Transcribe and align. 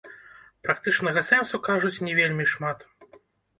Практычнага 0.67 1.23
сэнсу, 1.29 1.55
кажуць, 1.69 2.01
не 2.09 2.17
вельмі 2.23 2.51
шмат. 2.55 2.79